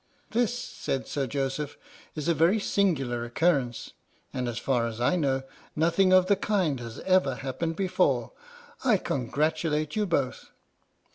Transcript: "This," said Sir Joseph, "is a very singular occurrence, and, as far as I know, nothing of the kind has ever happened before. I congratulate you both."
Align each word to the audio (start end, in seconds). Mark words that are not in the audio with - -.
"This," 0.31 0.51
said 0.57 1.07
Sir 1.07 1.27
Joseph, 1.27 1.77
"is 2.15 2.27
a 2.27 2.33
very 2.33 2.59
singular 2.59 3.23
occurrence, 3.23 3.91
and, 4.33 4.47
as 4.49 4.57
far 4.57 4.87
as 4.87 4.99
I 4.99 5.15
know, 5.15 5.43
nothing 5.75 6.11
of 6.11 6.25
the 6.25 6.35
kind 6.35 6.79
has 6.79 6.97
ever 7.01 7.35
happened 7.35 7.75
before. 7.75 8.31
I 8.83 8.97
congratulate 8.97 9.95
you 9.95 10.07
both." 10.07 10.49